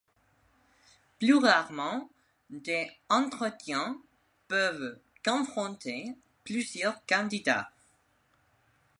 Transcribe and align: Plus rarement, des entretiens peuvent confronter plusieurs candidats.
Plus 1.19 1.35
rarement, 1.37 2.09
des 2.49 2.89
entretiens 3.09 4.01
peuvent 4.47 4.99
confronter 5.23 6.17
plusieurs 6.43 7.05
candidats. 7.05 7.71